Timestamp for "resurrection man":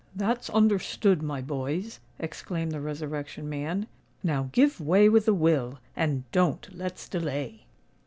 2.81-3.85